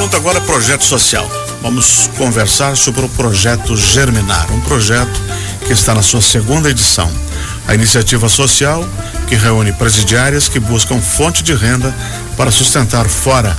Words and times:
assunto 0.00 0.16
agora 0.16 0.38
é 0.38 0.40
projeto 0.40 0.82
social. 0.82 1.30
Vamos 1.60 2.08
conversar 2.16 2.74
sobre 2.74 3.04
o 3.04 3.08
projeto 3.10 3.76
Germinar, 3.76 4.50
um 4.50 4.60
projeto 4.62 5.20
que 5.66 5.74
está 5.74 5.94
na 5.94 6.00
sua 6.00 6.22
segunda 6.22 6.70
edição. 6.70 7.10
A 7.68 7.74
iniciativa 7.74 8.26
social 8.26 8.82
que 9.26 9.34
reúne 9.34 9.72
presidiárias 9.72 10.48
que 10.48 10.58
buscam 10.58 10.98
fonte 11.02 11.42
de 11.42 11.54
renda 11.54 11.94
para 12.34 12.50
sustentar 12.50 13.06
fora 13.10 13.54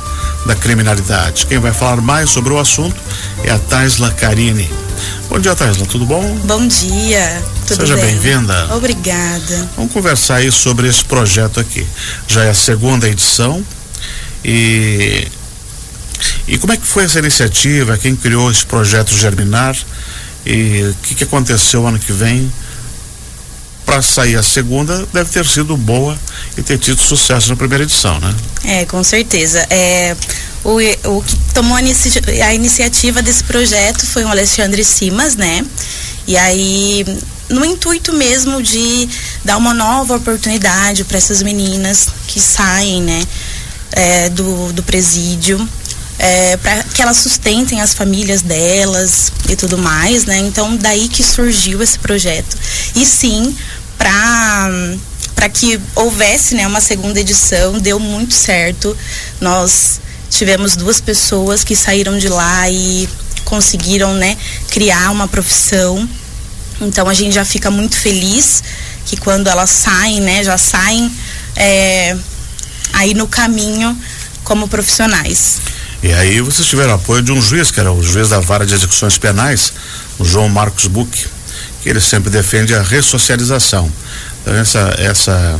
da 0.47 0.55
criminalidade. 0.55 1.45
Quem 1.45 1.59
vai 1.59 1.71
falar 1.71 2.01
mais 2.01 2.31
sobre 2.31 2.51
o 2.51 2.59
assunto 2.59 2.99
é 3.43 3.51
a 3.51 3.59
Taisla 3.59 4.09
Carini. 4.09 4.67
Bom 5.29 5.37
dia, 5.37 5.55
Taisla, 5.55 5.85
tudo 5.85 6.07
bom? 6.07 6.23
Bom 6.43 6.67
dia, 6.67 7.43
tudo 7.67 7.81
Seja 7.81 7.95
bem? 7.97 8.05
bem-vinda. 8.05 8.75
Obrigada. 8.75 9.69
Vamos 9.77 9.93
conversar 9.93 10.37
aí 10.37 10.51
sobre 10.51 10.87
esse 10.87 11.05
projeto 11.05 11.59
aqui. 11.59 11.85
Já 12.27 12.45
é 12.45 12.49
a 12.49 12.55
segunda 12.55 13.07
edição 13.07 13.63
e 14.43 15.27
e 16.47 16.57
como 16.57 16.73
é 16.73 16.77
que 16.77 16.85
foi 16.85 17.05
essa 17.05 17.19
iniciativa? 17.19 17.97
Quem 17.97 18.15
criou 18.15 18.51
esse 18.51 18.65
projeto 18.65 19.15
Germinar? 19.15 19.77
E 20.45 20.83
o 20.83 20.95
que, 21.03 21.15
que 21.15 21.23
aconteceu 21.23 21.85
ano 21.85 21.99
que 21.99 22.11
vem? 22.11 22.51
Para 23.85 24.01
sair 24.01 24.35
a 24.35 24.43
segunda, 24.43 25.05
deve 25.13 25.29
ter 25.29 25.45
sido 25.45 25.75
boa 25.75 26.17
e 26.57 26.61
ter 26.61 26.77
tido 26.77 27.01
sucesso 27.01 27.49
na 27.49 27.55
primeira 27.55 27.83
edição, 27.83 28.19
né? 28.19 28.33
É, 28.63 28.85
com 28.85 29.03
certeza. 29.03 29.65
É, 29.69 30.15
o, 30.63 30.77
o 31.09 31.21
que 31.21 31.35
tomou 31.53 31.75
a, 31.75 31.81
inici 31.81 32.11
a 32.43 32.53
iniciativa 32.53 33.21
desse 33.21 33.43
projeto 33.43 34.05
foi 34.05 34.23
o 34.23 34.29
Alexandre 34.29 34.83
Simas, 34.83 35.35
né? 35.35 35.65
E 36.27 36.37
aí, 36.37 37.05
no 37.49 37.65
intuito 37.65 38.13
mesmo 38.13 38.61
de 38.61 39.09
dar 39.43 39.57
uma 39.57 39.73
nova 39.73 40.15
oportunidade 40.15 41.03
para 41.03 41.17
essas 41.17 41.41
meninas 41.41 42.07
que 42.27 42.39
saem, 42.39 43.01
né, 43.01 43.23
é, 43.91 44.29
do, 44.29 44.71
do 44.71 44.83
presídio 44.83 45.67
é, 46.23 46.55
para 46.57 46.83
que 46.83 47.01
elas 47.01 47.17
sustentem 47.17 47.81
as 47.81 47.95
famílias 47.95 48.43
delas 48.43 49.31
e 49.49 49.55
tudo 49.55 49.75
mais, 49.75 50.23
né? 50.25 50.37
Então 50.37 50.77
daí 50.77 51.07
que 51.07 51.23
surgiu 51.23 51.81
esse 51.81 51.97
projeto. 51.97 52.55
E 52.95 53.03
sim, 53.03 53.55
para 53.97 54.69
para 55.33 55.49
que 55.49 55.81
houvesse, 55.95 56.53
né, 56.53 56.67
uma 56.67 56.79
segunda 56.79 57.19
edição, 57.19 57.79
deu 57.79 57.99
muito 57.99 58.35
certo. 58.35 58.95
Nós 59.39 59.99
tivemos 60.29 60.75
duas 60.75 61.01
pessoas 61.01 61.63
que 61.63 61.75
saíram 61.75 62.15
de 62.19 62.29
lá 62.29 62.69
e 62.69 63.09
conseguiram, 63.43 64.13
né, 64.13 64.37
criar 64.69 65.09
uma 65.09 65.27
profissão. 65.27 66.07
Então 66.79 67.09
a 67.09 67.13
gente 67.15 67.33
já 67.33 67.43
fica 67.43 67.71
muito 67.71 67.97
feliz 67.97 68.61
que 69.07 69.17
quando 69.17 69.47
elas 69.47 69.71
saem, 69.71 70.21
né, 70.21 70.43
já 70.43 70.59
saem 70.59 71.11
é, 71.55 72.15
aí 72.93 73.15
no 73.15 73.25
caminho 73.25 73.97
como 74.43 74.67
profissionais. 74.67 75.60
E 76.03 76.11
aí 76.13 76.41
vocês 76.41 76.67
tiveram 76.67 76.95
apoio 76.95 77.21
de 77.21 77.31
um 77.31 77.41
juiz, 77.41 77.69
que 77.69 77.79
era 77.79 77.91
o 77.91 78.01
juiz 78.01 78.29
da 78.29 78.39
vara 78.39 78.65
de 78.65 78.73
execuções 78.73 79.17
penais, 79.17 79.71
o 80.17 80.25
João 80.25 80.49
Marcos 80.49 80.87
Buch, 80.87 81.27
que 81.81 81.89
ele 81.89 82.01
sempre 82.01 82.29
defende 82.29 82.73
a 82.73 82.81
ressocialização. 82.81 83.91
Então 84.41 84.55
essa, 84.55 84.95
essa, 84.97 85.59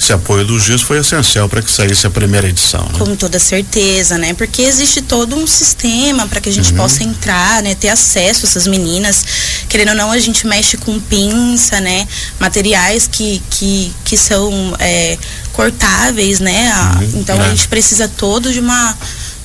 esse 0.00 0.12
apoio 0.12 0.42
do 0.44 0.58
juiz 0.58 0.80
foi 0.80 0.98
essencial 0.98 1.50
para 1.50 1.60
que 1.60 1.70
saísse 1.70 2.06
a 2.06 2.10
primeira 2.10 2.48
edição. 2.48 2.80
Né? 2.80 2.98
Com 2.98 3.14
toda 3.14 3.38
certeza, 3.38 4.16
né? 4.16 4.32
Porque 4.32 4.62
existe 4.62 5.02
todo 5.02 5.36
um 5.36 5.46
sistema 5.46 6.26
para 6.26 6.40
que 6.40 6.48
a 6.48 6.52
gente 6.52 6.70
uhum. 6.70 6.78
possa 6.78 7.04
entrar, 7.04 7.62
né? 7.62 7.74
Ter 7.74 7.90
acesso 7.90 8.46
a 8.46 8.48
essas 8.48 8.66
meninas. 8.66 9.22
Querendo 9.68 9.90
ou 9.90 9.94
não, 9.94 10.10
a 10.10 10.18
gente 10.18 10.46
mexe 10.46 10.78
com 10.78 10.98
pinça, 10.98 11.78
né? 11.80 12.08
Materiais 12.40 13.06
que, 13.06 13.42
que, 13.50 13.92
que 14.02 14.16
são 14.16 14.74
é, 14.78 15.18
cortáveis, 15.52 16.40
né? 16.40 16.72
Uhum. 17.00 17.20
Então 17.20 17.36
é. 17.36 17.46
a 17.46 17.48
gente 17.50 17.68
precisa 17.68 18.08
todo 18.08 18.50
de 18.50 18.60
uma 18.60 18.96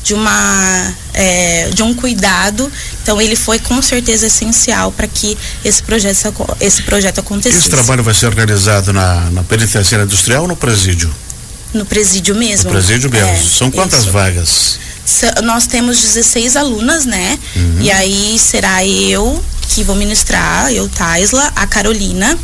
de 0.03 0.13
uma 0.13 0.93
é, 1.13 1.69
de 1.73 1.83
um 1.83 1.93
cuidado. 1.93 2.71
Então 3.01 3.21
ele 3.21 3.35
foi 3.35 3.59
com 3.59 3.81
certeza 3.81 4.27
essencial 4.27 4.91
para 4.91 5.07
que 5.07 5.37
esse 5.63 5.83
projeto 5.83 6.33
esse 6.59 6.81
projeto 6.83 7.19
acontecesse. 7.19 7.67
Esse 7.67 7.69
trabalho 7.69 8.03
vai 8.03 8.13
ser 8.13 8.27
organizado 8.27 8.93
na, 8.93 9.29
na 9.31 9.43
penitenciária 9.43 10.05
industrial 10.05 10.43
ou 10.43 10.47
no 10.47 10.55
presídio? 10.55 11.13
No 11.73 11.85
presídio 11.85 12.35
mesmo. 12.35 12.65
No 12.65 12.71
presídio 12.71 13.09
mesmo. 13.09 13.29
É, 13.29 13.37
são 13.37 13.69
quantas 13.69 14.01
isso. 14.01 14.11
vagas? 14.11 14.79
Nós 15.43 15.65
temos 15.65 15.99
16 15.99 16.55
alunas 16.55 17.05
né? 17.05 17.37
Uhum. 17.55 17.77
e 17.81 17.91
aí 17.91 18.37
será 18.37 18.85
eu 18.85 19.43
que 19.69 19.83
vou 19.83 19.95
ministrar 19.95 20.73
eu 20.73 20.89
Taisla 20.89 21.53
a 21.55 21.67
Carolina 21.67 22.37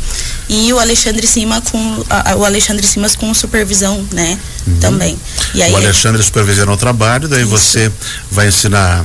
e 0.48 0.72
o 0.72 0.78
Alexandre 0.78 1.26
Cima 1.26 1.60
com 1.60 2.04
a, 2.08 2.36
o 2.36 2.44
Alexandre 2.44 2.86
Simas 2.86 3.16
com 3.16 3.34
supervisão, 3.34 4.06
né? 4.12 4.38
Uhum. 4.66 4.78
Também. 4.78 5.18
Aí, 5.54 5.72
o 5.72 5.76
Alexandre 5.76 6.22
supervisionou 6.22 6.76
o 6.76 6.78
trabalho, 6.78 7.28
daí 7.28 7.42
isso. 7.42 7.50
você 7.50 7.90
vai 8.30 8.48
ensinar 8.48 9.04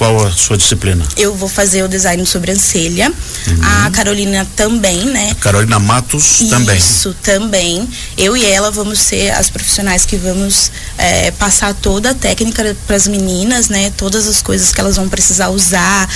qual 0.00 0.26
a 0.26 0.30
sua 0.30 0.56
disciplina? 0.56 1.06
Eu 1.14 1.34
vou 1.34 1.46
fazer 1.46 1.82
o 1.82 1.88
design 1.88 2.22
de 2.22 2.26
sobrancelha. 2.26 3.12
Uhum. 3.46 3.84
A 3.84 3.90
Carolina 3.90 4.48
também, 4.56 5.04
né? 5.04 5.32
A 5.32 5.34
Carolina 5.34 5.78
Matos 5.78 6.40
Isso, 6.40 6.48
também. 6.48 6.78
Isso, 6.78 7.14
também. 7.22 7.86
Eu 8.16 8.34
e 8.34 8.46
ela 8.46 8.70
vamos 8.70 8.98
ser 8.98 9.30
as 9.32 9.50
profissionais 9.50 10.06
que 10.06 10.16
vamos 10.16 10.72
é, 10.96 11.30
passar 11.32 11.74
toda 11.74 12.12
a 12.12 12.14
técnica 12.14 12.74
para 12.86 12.96
as 12.96 13.06
meninas, 13.06 13.68
né? 13.68 13.92
Todas 13.94 14.26
as 14.26 14.40
coisas 14.40 14.72
que 14.72 14.80
elas 14.80 14.96
vão 14.96 15.06
precisar 15.06 15.50
usar. 15.50 16.08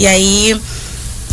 E 0.00 0.04
aí 0.04 0.60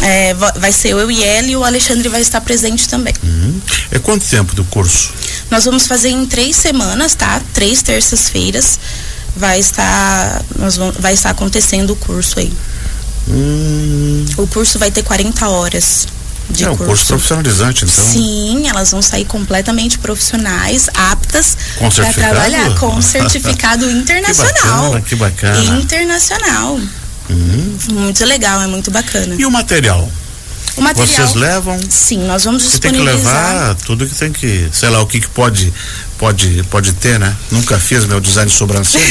é, 0.03 0.35
vai 0.35 0.71
ser 0.71 0.89
eu 0.89 1.09
e 1.09 1.23
ela 1.23 1.47
e 1.47 1.55
o 1.55 1.63
Alexandre 1.63 2.07
vai 2.07 2.21
estar 2.21 2.39
presente 2.41 2.87
também. 2.87 3.15
Uhum. 3.23 3.59
É 3.89 3.97
quanto 3.97 4.27
tempo 4.27 4.53
do 4.53 4.63
curso? 4.65 5.11
Nós 5.49 5.65
vamos 5.65 5.87
fazer 5.87 6.09
em 6.09 6.23
três 6.27 6.55
semanas, 6.55 7.15
tá? 7.15 7.41
Três 7.51 7.81
terças-feiras 7.81 8.79
vai 9.35 9.59
estar, 9.59 10.43
nós 10.57 10.77
vamos, 10.77 10.95
vai 10.97 11.13
estar 11.13 11.29
acontecendo 11.29 11.91
o 11.91 11.95
curso 11.95 12.39
aí. 12.39 12.51
Hum. 13.27 14.25
O 14.37 14.47
curso 14.47 14.77
vai 14.79 14.91
ter 14.91 15.03
40 15.03 15.47
horas. 15.49 16.07
De 16.49 16.63
é 16.63 16.69
um 16.69 16.77
curso. 16.77 16.89
curso 16.89 17.07
profissionalizante, 17.07 17.85
então. 17.85 18.05
Sim, 18.05 18.67
elas 18.67 18.91
vão 18.91 19.01
sair 19.01 19.25
completamente 19.25 19.97
profissionais, 19.97 20.87
aptas 20.93 21.57
para 21.95 22.13
trabalhar 22.13 22.75
com 22.75 23.01
certificado 23.01 23.89
internacional. 23.89 25.01
Que 25.01 25.15
bacana, 25.15 25.55
que 25.55 25.61
bacana. 25.61 25.81
Internacional. 25.81 26.79
Uhum. 27.29 27.77
Muito 27.93 28.23
legal, 28.25 28.61
é 28.61 28.67
muito 28.67 28.91
bacana. 28.91 29.35
E 29.37 29.45
o 29.45 29.49
material? 29.49 30.07
O 30.77 30.81
material. 30.81 31.07
Vocês 31.07 31.33
levam? 31.33 31.79
Sim, 31.89 32.19
nós 32.19 32.43
vamos 32.43 32.63
Você 32.63 32.79
tem 32.79 32.91
que 32.91 32.99
levar 32.99 33.75
tudo 33.75 34.05
que 34.05 34.15
tem 34.15 34.31
que, 34.31 34.69
sei 34.73 34.89
lá, 34.89 35.01
o 35.01 35.07
que, 35.07 35.21
que 35.21 35.29
pode 35.29 35.73
pode 36.17 36.63
pode 36.69 36.93
ter, 36.93 37.19
né? 37.19 37.35
Nunca 37.51 37.79
fiz 37.79 38.05
meu 38.05 38.19
design 38.19 38.49
de 38.49 38.55
sobrancelha. 38.57 39.05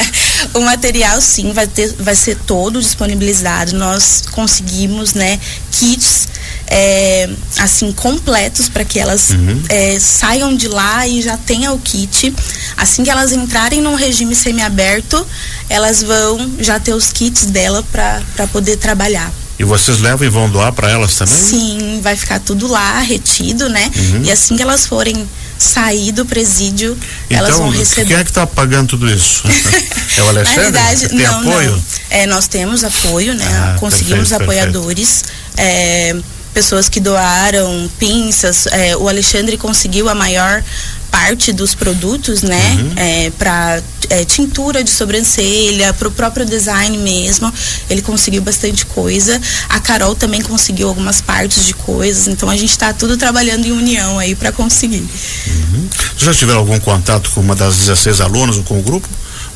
o 0.54 0.60
material 0.60 1.20
sim 1.20 1.52
vai 1.52 1.66
ter 1.66 1.94
vai 1.98 2.14
ser 2.14 2.36
todo 2.46 2.80
disponibilizado. 2.80 3.76
Nós 3.76 4.22
conseguimos, 4.30 5.14
né, 5.14 5.38
kits 5.72 6.28
é, 6.66 7.28
assim 7.58 7.92
completos 7.92 8.68
para 8.68 8.84
que 8.84 8.98
elas 8.98 9.30
uhum. 9.30 9.62
é, 9.68 9.98
saiam 9.98 10.54
de 10.54 10.68
lá 10.68 11.06
e 11.06 11.20
já 11.20 11.36
tenham 11.36 11.74
o 11.74 11.78
kit. 11.78 12.34
Assim 12.76 13.02
que 13.02 13.10
elas 13.10 13.32
entrarem 13.32 13.80
num 13.82 13.94
regime 13.94 14.34
semiaberto, 14.34 15.26
elas 15.68 16.02
vão 16.02 16.54
já 16.60 16.78
ter 16.78 16.94
os 16.94 17.12
kits 17.12 17.46
dela 17.46 17.84
para 17.92 18.46
poder 18.52 18.76
trabalhar. 18.76 19.30
E 19.60 19.64
vocês 19.64 20.00
levam 20.00 20.26
e 20.26 20.30
vão 20.30 20.48
doar 20.48 20.72
para 20.72 20.90
elas 20.90 21.14
também? 21.16 21.36
Sim, 21.36 22.00
vai 22.02 22.16
ficar 22.16 22.40
tudo 22.40 22.66
lá 22.66 22.98
retido, 23.00 23.68
né? 23.68 23.90
Uhum. 23.94 24.22
E 24.24 24.32
assim 24.32 24.56
que 24.56 24.62
elas 24.62 24.86
forem 24.86 25.28
sair 25.58 26.12
do 26.12 26.24
presídio, 26.24 26.96
então, 27.26 27.38
elas 27.38 27.58
vão 27.58 27.68
receber. 27.68 28.06
Quem 28.06 28.16
é 28.16 28.24
que 28.24 28.30
está 28.30 28.46
pagando 28.46 28.88
tudo 28.88 29.06
isso? 29.06 29.42
é 30.16 30.22
o 30.22 30.28
Alexandre? 30.30 30.56
Na 30.56 30.62
verdade, 30.62 31.08
Tem 31.10 31.18
não, 31.18 31.40
apoio? 31.40 31.72
Não. 31.72 31.82
É, 32.08 32.26
nós 32.26 32.48
temos 32.48 32.82
apoio, 32.82 33.34
né? 33.34 33.44
Ah, 33.46 33.76
Conseguimos 33.78 34.30
perfeito, 34.30 34.42
apoiadores. 34.44 35.24
Perfeito. 35.54 35.58
É, 35.58 36.16
pessoas 36.54 36.88
que 36.88 36.98
doaram 36.98 37.90
pinças. 37.98 38.66
É, 38.68 38.96
o 38.96 39.10
Alexandre 39.10 39.58
conseguiu 39.58 40.08
a 40.08 40.14
maior 40.14 40.64
parte 41.10 41.52
dos 41.52 41.74
produtos, 41.74 42.42
né? 42.42 42.78
Uhum. 42.78 42.92
É, 42.96 43.30
para 43.38 43.82
é, 44.08 44.24
tintura 44.24 44.82
de 44.82 44.90
sobrancelha, 44.90 45.92
para 45.92 46.08
o 46.08 46.10
próprio 46.10 46.46
design 46.46 46.96
mesmo. 46.98 47.52
Ele 47.88 48.00
conseguiu 48.00 48.42
bastante 48.42 48.86
coisa. 48.86 49.40
A 49.68 49.80
Carol 49.80 50.14
também 50.14 50.40
conseguiu 50.40 50.88
algumas 50.88 51.20
partes 51.20 51.66
de 51.66 51.74
coisas. 51.74 52.28
Então 52.28 52.48
a 52.48 52.56
gente 52.56 52.70
está 52.70 52.92
tudo 52.92 53.16
trabalhando 53.16 53.66
em 53.66 53.72
união 53.72 54.18
aí 54.18 54.34
para 54.34 54.52
conseguir. 54.52 55.04
Uhum. 55.46 55.88
Já 56.16 56.32
tiveram 56.32 56.60
algum 56.60 56.78
contato 56.80 57.30
com 57.30 57.40
uma 57.40 57.54
das 57.54 57.76
16 57.76 58.20
alunas 58.20 58.56
ou 58.56 58.62
com 58.62 58.78
o 58.78 58.82
grupo? 58.82 59.08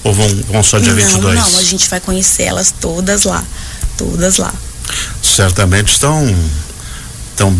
Ou 0.02 0.12
vão, 0.12 0.28
vão 0.48 0.62
só 0.62 0.78
dia 0.78 0.92
não, 0.92 1.02
22? 1.02 1.34
Não, 1.34 1.58
a 1.58 1.62
gente 1.62 1.88
vai 1.88 2.00
conhecer 2.00 2.42
elas 2.42 2.74
todas 2.78 3.24
lá. 3.24 3.42
Todas 3.96 4.36
lá. 4.36 4.52
Certamente 5.22 5.92
estão 5.92 6.34
estão 7.34 7.52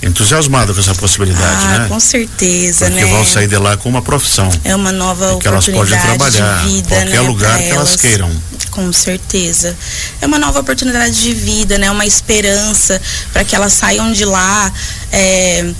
bem 0.00 0.10
entusiasmados 0.10 0.74
com 0.74 0.80
essa 0.80 0.94
possibilidade, 0.94 1.66
ah, 1.66 1.78
né? 1.80 1.88
Com 1.88 2.00
certeza, 2.00 2.86
Porque 2.86 3.04
né? 3.04 3.10
vão 3.10 3.24
sair 3.24 3.48
de 3.48 3.56
lá 3.56 3.76
com 3.76 3.88
uma 3.88 4.02
profissão. 4.02 4.48
É 4.64 4.74
uma 4.74 4.92
nova 4.92 5.34
e 5.34 5.38
que 5.38 5.48
elas 5.48 5.66
podem 5.66 5.98
trabalhar 5.98 6.62
de 6.62 6.68
vida, 6.68 6.88
qualquer 6.88 7.10
né, 7.10 7.20
lugar 7.20 7.58
que 7.58 7.70
elas 7.70 7.96
queiram. 7.96 8.30
Com 8.70 8.92
certeza. 8.92 9.76
É 10.20 10.26
uma 10.26 10.38
nova 10.38 10.60
oportunidade 10.60 11.20
de 11.20 11.34
vida, 11.34 11.78
né? 11.78 11.90
Uma 11.90 12.06
esperança 12.06 13.00
para 13.32 13.44
que 13.44 13.56
elas 13.56 13.72
saiam 13.72 14.12
de 14.12 14.24
lá 14.24 14.72
é, 15.10 15.72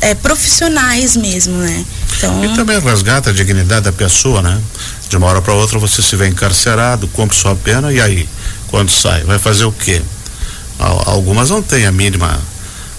é, 0.00 0.14
profissionais 0.14 1.16
mesmo, 1.16 1.56
né? 1.58 1.84
Então... 2.16 2.44
E 2.44 2.54
também 2.56 2.80
resgata 2.80 3.30
a 3.30 3.32
dignidade 3.32 3.82
da 3.82 3.92
pessoa, 3.92 4.42
né? 4.42 4.60
De 5.08 5.16
uma 5.16 5.26
hora 5.26 5.40
para 5.40 5.52
outra 5.54 5.78
você 5.78 6.02
se 6.02 6.16
vê 6.16 6.26
encarcerado, 6.26 7.06
cumpre 7.08 7.36
sua 7.36 7.54
pena 7.54 7.92
e 7.92 8.00
aí, 8.00 8.28
quando 8.68 8.90
sai, 8.90 9.22
vai 9.22 9.38
fazer 9.38 9.64
o 9.64 9.72
quê? 9.72 10.02
Algumas 11.06 11.50
não 11.50 11.62
têm 11.62 11.86
a 11.86 11.92
mínima 11.92 12.40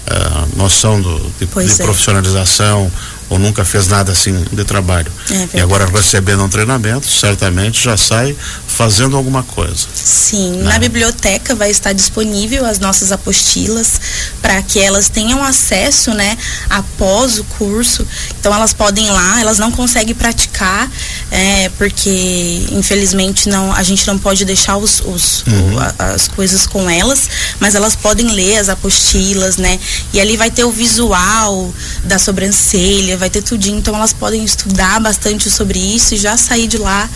uh, 0.06 0.56
noção 0.56 1.00
do, 1.00 1.18
de, 1.38 1.46
de 1.46 1.82
é. 1.82 1.84
profissionalização 1.84 2.90
ou 3.28 3.38
nunca 3.38 3.64
fez 3.64 3.88
nada 3.88 4.12
assim 4.12 4.44
de 4.52 4.64
trabalho. 4.64 5.10
É 5.30 5.58
e 5.58 5.60
agora 5.60 5.86
recebendo 5.86 6.42
um 6.44 6.48
treinamento, 6.48 7.08
certamente 7.08 7.82
já 7.82 7.96
sai 7.96 8.36
fazendo 8.68 9.16
alguma 9.16 9.42
coisa. 9.42 9.86
Sim, 9.94 10.58
né? 10.58 10.64
na 10.64 10.78
biblioteca 10.78 11.54
vai 11.54 11.70
estar 11.70 11.92
disponível 11.92 12.64
as 12.64 12.78
nossas 12.78 13.10
apostilas 13.10 14.00
para 14.42 14.62
que 14.62 14.78
elas 14.78 15.08
tenham 15.08 15.42
acesso, 15.42 16.12
né, 16.12 16.36
após 16.68 17.38
o 17.38 17.44
curso. 17.44 18.06
Então 18.38 18.54
elas 18.54 18.72
podem 18.72 19.06
ir 19.06 19.10
lá, 19.10 19.40
elas 19.40 19.58
não 19.58 19.72
conseguem 19.72 20.14
praticar, 20.14 20.90
é, 21.30 21.70
porque 21.78 22.66
infelizmente 22.70 23.48
não, 23.48 23.72
a 23.72 23.82
gente 23.82 24.06
não 24.06 24.18
pode 24.18 24.44
deixar 24.44 24.76
os, 24.76 25.00
os 25.00 25.42
uhum. 25.46 25.76
o, 25.76 25.78
as 25.98 26.28
coisas 26.28 26.66
com 26.66 26.88
elas, 26.88 27.28
mas 27.58 27.74
elas 27.74 27.96
podem 27.96 28.30
ler 28.30 28.58
as 28.58 28.68
apostilas, 28.68 29.56
né? 29.56 29.80
E 30.12 30.20
ali 30.20 30.36
vai 30.36 30.50
ter 30.50 30.64
o 30.64 30.70
visual 30.70 31.72
da 32.04 32.18
sobrancelha, 32.18 33.15
vai 33.16 33.30
ter 33.30 33.42
tudinho, 33.42 33.78
então 33.78 33.94
elas 33.94 34.12
podem 34.12 34.44
estudar 34.44 35.00
bastante 35.00 35.50
sobre 35.50 35.78
isso 35.78 36.14
e 36.14 36.18
já 36.18 36.36
sair 36.36 36.66
de 36.66 36.78
lá 36.78 37.08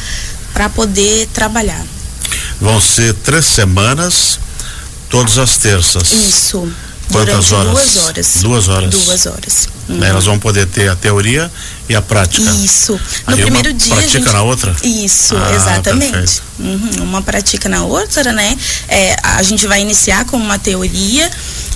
para 0.52 0.68
poder 0.68 1.28
trabalhar. 1.28 1.84
Vão 2.60 2.80
ser 2.80 3.14
três 3.14 3.44
semanas, 3.44 4.38
todas 5.08 5.38
as 5.38 5.56
terças. 5.56 6.12
Isso. 6.12 6.70
Quantas 7.10 7.52
horas? 7.52 7.72
Duas 7.72 7.96
horas. 7.96 8.36
Duas 8.40 8.68
horas. 8.68 8.90
Duas 8.90 9.26
horas. 9.26 9.68
Uhum. 9.88 10.04
Elas 10.04 10.24
vão 10.24 10.38
poder 10.38 10.66
ter 10.66 10.88
a 10.88 10.94
teoria 10.94 11.50
e 11.88 11.94
a 11.94 12.00
prática. 12.00 12.48
Isso. 12.50 12.92
No 13.26 13.34
Aí 13.34 13.42
primeiro 13.42 13.72
dia. 13.72 13.94
Pratica 13.94 14.18
gente... 14.18 14.32
na 14.32 14.42
outra? 14.42 14.76
Isso, 14.84 15.34
ah, 15.36 15.54
exatamente. 15.54 16.42
Uhum. 16.58 17.02
Uma 17.02 17.22
pratica 17.22 17.68
na 17.68 17.84
outra, 17.84 18.32
né? 18.32 18.56
É, 18.88 19.16
a 19.22 19.42
gente 19.42 19.66
vai 19.66 19.80
iniciar 19.80 20.24
com 20.26 20.36
uma 20.36 20.58
teoria 20.58 21.28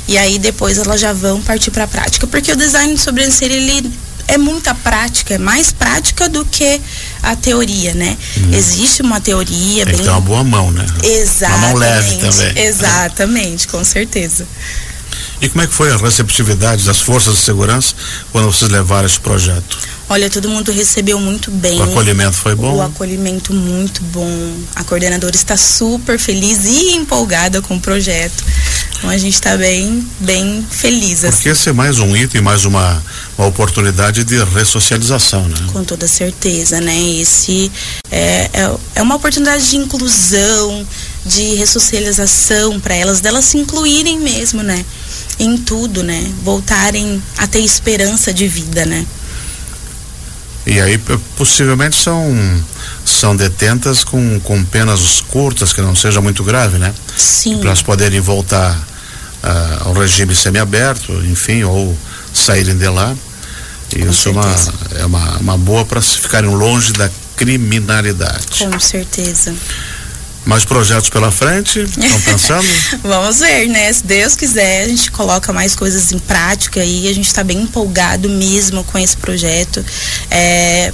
e 0.06 0.16
aí 0.16 0.38
depois 0.38 0.78
elas 0.78 1.00
já 1.00 1.12
vão 1.12 1.42
partir 1.42 1.70
para 1.70 1.84
a 1.84 1.88
prática. 1.88 2.26
Porque 2.26 2.52
o 2.52 2.56
design 2.56 2.94
de 2.94 3.00
sobrancelha, 3.00 3.54
ele 3.54 3.92
é 4.28 4.38
muita 4.38 4.74
prática, 4.74 5.34
é 5.34 5.38
mais 5.38 5.72
prática 5.72 6.28
do 6.28 6.44
que 6.44 6.80
a 7.22 7.36
teoria, 7.36 7.94
né? 7.94 8.16
Hum. 8.38 8.54
Existe 8.54 9.02
uma 9.02 9.20
teoria 9.20 9.84
Tem 9.84 9.92
bem. 9.92 9.96
Que 9.96 10.02
ter 10.02 10.10
uma 10.10 10.20
boa 10.20 10.44
mão, 10.44 10.70
né? 10.70 10.86
Exatamente. 11.02 11.64
Uma 11.64 11.68
mão 11.68 11.78
leve 11.78 12.16
também. 12.16 12.64
Exatamente, 12.64 13.68
com 13.68 13.84
certeza. 13.84 14.46
E 15.40 15.48
como 15.48 15.62
é 15.62 15.66
que 15.66 15.74
foi 15.74 15.92
a 15.92 15.96
receptividade 15.96 16.84
das 16.84 17.00
forças 17.00 17.34
de 17.34 17.40
segurança 17.40 17.94
quando 18.32 18.46
vocês 18.46 18.70
levaram 18.70 19.06
esse 19.06 19.20
projeto? 19.20 19.78
Olha, 20.08 20.28
todo 20.28 20.48
mundo 20.48 20.70
recebeu 20.70 21.18
muito 21.18 21.50
bem. 21.50 21.80
O 21.80 21.82
acolhimento 21.82 22.36
foi 22.36 22.54
bom? 22.54 22.76
O 22.76 22.82
acolhimento 22.82 23.52
muito 23.52 24.02
bom. 24.04 24.54
A 24.74 24.84
coordenadora 24.84 25.34
está 25.34 25.56
super 25.56 26.18
feliz 26.18 26.64
e 26.66 26.92
empolgada 26.92 27.62
com 27.62 27.76
o 27.76 27.80
projeto. 27.80 28.44
Então 29.04 29.12
a 29.12 29.18
gente 29.18 29.34
está 29.34 29.54
bem, 29.54 30.02
bem 30.18 30.66
feliz. 30.70 31.24
Assim. 31.24 31.36
Porque 31.36 31.50
esse 31.50 31.68
é 31.68 31.72
mais 31.74 31.98
um 31.98 32.16
item, 32.16 32.40
mais 32.40 32.64
uma, 32.64 33.02
uma 33.36 33.46
oportunidade 33.46 34.24
de 34.24 34.42
ressocialização, 34.42 35.46
né? 35.46 35.56
Com 35.70 35.84
toda 35.84 36.08
certeza, 36.08 36.80
né? 36.80 36.98
Esse 37.20 37.70
é, 38.10 38.48
é, 38.50 38.74
é 38.94 39.02
uma 39.02 39.16
oportunidade 39.16 39.68
de 39.68 39.76
inclusão, 39.76 40.86
de 41.26 41.54
ressocialização 41.54 42.80
para 42.80 42.94
elas, 42.94 43.20
delas 43.20 43.44
se 43.44 43.58
incluírem 43.58 44.18
mesmo, 44.18 44.62
né? 44.62 44.82
Em 45.38 45.58
tudo, 45.58 46.02
né? 46.02 46.32
Voltarem 46.42 47.22
a 47.36 47.46
ter 47.46 47.60
esperança 47.60 48.32
de 48.32 48.48
vida, 48.48 48.86
né? 48.86 49.04
E 50.66 50.80
aí 50.80 50.96
possivelmente 51.36 51.94
são 51.94 52.34
são 53.04 53.36
detentas 53.36 54.02
com, 54.02 54.40
com 54.40 54.64
penas 54.64 55.20
curtas, 55.20 55.74
que 55.74 55.82
não 55.82 55.94
seja 55.94 56.22
muito 56.22 56.42
grave, 56.42 56.78
né? 56.78 56.94
Sim. 57.14 57.58
Para 57.58 57.68
elas 57.68 57.82
poderem 57.82 58.18
voltar 58.18 58.93
uh, 59.44 59.88
ao 59.88 59.92
regime 59.92 60.34
semiaberto, 60.34 61.12
enfim, 61.24 61.62
ou 61.64 61.96
saírem 62.32 62.76
de 62.76 62.88
lá. 62.88 63.14
Isso 63.94 64.28
é 64.28 64.32
uma, 64.32 64.56
é 64.98 65.06
uma, 65.06 65.36
uma 65.38 65.58
boa 65.58 65.84
para 65.84 66.00
ficarem 66.00 66.50
longe 66.50 66.92
da 66.92 67.08
criminalidade. 67.36 68.64
Com 68.66 68.80
certeza. 68.80 69.54
Mais 70.44 70.64
projetos 70.64 71.08
pela 71.08 71.30
frente? 71.30 71.80
Estão 71.80 72.20
pensando? 72.20 72.66
Vamos 73.02 73.38
ver, 73.38 73.66
né? 73.68 73.90
Se 73.92 74.04
Deus 74.04 74.34
quiser, 74.34 74.84
a 74.84 74.88
gente 74.88 75.10
coloca 75.10 75.52
mais 75.52 75.74
coisas 75.74 76.12
em 76.12 76.18
prática 76.18 76.84
e 76.84 77.08
a 77.08 77.14
gente 77.14 77.26
está 77.26 77.42
bem 77.42 77.62
empolgado 77.62 78.28
mesmo 78.28 78.84
com 78.84 78.98
esse 78.98 79.16
projeto. 79.16 79.84
É, 80.30 80.92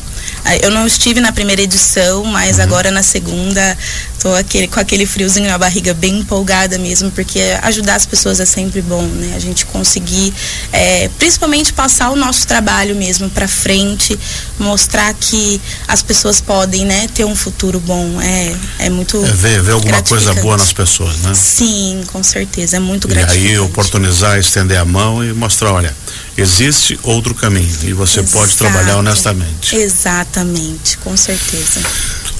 eu 0.62 0.70
não 0.70 0.86
estive 0.86 1.20
na 1.20 1.32
primeira 1.32 1.62
edição, 1.62 2.24
mas 2.24 2.56
uhum. 2.56 2.62
agora 2.62 2.90
na 2.90 3.02
segunda 3.02 3.76
tô 4.20 4.34
aquele, 4.34 4.68
com 4.68 4.78
aquele 4.78 5.06
friozinho 5.06 5.48
na 5.48 5.56
barriga 5.56 5.94
bem 5.94 6.18
empolgada 6.18 6.78
mesmo, 6.78 7.10
porque 7.10 7.40
ajudar 7.62 7.94
as 7.94 8.04
pessoas 8.04 8.38
é 8.38 8.44
sempre 8.44 8.82
bom, 8.82 9.02
né? 9.02 9.32
A 9.34 9.38
gente 9.38 9.64
conseguir, 9.66 10.32
é, 10.72 11.08
principalmente 11.18 11.72
passar 11.72 12.10
o 12.10 12.16
nosso 12.16 12.46
trabalho 12.46 12.94
mesmo 12.94 13.30
para 13.30 13.48
frente, 13.48 14.18
mostrar 14.58 15.14
que 15.14 15.60
as 15.88 16.02
pessoas 16.02 16.40
podem, 16.40 16.84
né, 16.84 17.08
ter 17.14 17.24
um 17.24 17.34
futuro 17.34 17.80
bom. 17.80 18.20
É, 18.20 18.56
é 18.86 18.90
muito. 18.90 19.24
É 19.24 19.32
ver, 19.32 19.62
ver 19.62 19.72
alguma 19.72 20.02
coisa 20.02 20.34
boa 20.34 20.56
nas 20.56 20.72
pessoas, 20.72 21.16
né? 21.18 21.32
Sim, 21.34 22.02
com 22.12 22.22
certeza. 22.22 22.76
É 22.76 22.80
muito 22.80 23.08
gratificante. 23.08 23.46
E 23.46 23.50
aí 23.52 23.58
oportunizar, 23.58 24.38
estender 24.38 24.78
a 24.78 24.84
mão 24.84 25.24
e 25.24 25.32
mostrar, 25.32 25.72
olha, 25.72 25.94
existe 26.40 26.98
outro 27.02 27.34
caminho 27.34 27.76
e 27.82 27.92
você 27.92 28.20
Exato. 28.20 28.38
pode 28.38 28.56
trabalhar 28.56 28.96
honestamente. 28.96 29.76
Exatamente, 29.76 30.98
com 30.98 31.16
certeza. 31.16 31.80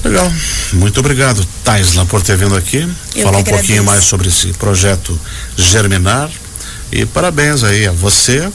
Legal. 0.03 0.31
Muito 0.73 0.99
obrigado, 0.99 1.45
Taisla, 1.63 2.05
por 2.05 2.21
ter 2.21 2.35
vindo 2.35 2.55
aqui, 2.55 2.87
Eu 3.15 3.23
falar 3.23 3.37
um 3.37 3.43
pouquinho 3.43 3.83
mais 3.83 4.03
sobre 4.03 4.29
esse 4.29 4.47
projeto 4.53 5.19
Germinar. 5.55 6.29
E 6.91 7.05
parabéns 7.05 7.63
aí 7.63 7.87
a 7.87 7.91
você, 7.91 8.51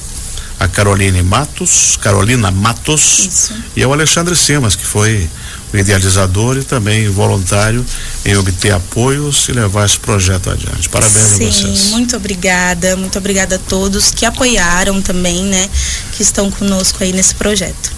a 0.59 0.69
Caroline 0.69 1.23
Matos, 1.23 1.97
Carolina 2.01 2.51
Matos 2.51 3.21
Isso. 3.21 3.55
e 3.75 3.83
ao 3.83 3.93
Alexandre 3.93 4.35
Simas, 4.37 4.75
que 4.75 4.85
foi 4.85 5.29
idealizador 5.73 6.57
e 6.57 6.65
também 6.65 7.09
voluntário 7.09 7.85
em 8.25 8.37
obter 8.37 8.73
apoios 8.73 9.49
e 9.49 9.53
levar 9.53 9.85
esse 9.87 9.99
projeto 9.99 10.51
adiante. 10.51 10.89
Parabéns 10.89 11.27
Sim, 11.27 11.47
a 11.47 11.53
vocês. 11.53 11.91
Muito 11.91 12.17
obrigada, 12.17 12.97
muito 12.97 13.19
obrigada 13.19 13.57
a 13.57 13.59
todos 13.59 14.11
que 14.11 14.25
apoiaram 14.25 15.03
também, 15.03 15.45
né, 15.45 15.69
que 16.13 16.23
estão 16.23 16.51
conosco 16.51 17.03
aí 17.03 17.13
nesse 17.13 17.35
projeto. 17.35 17.93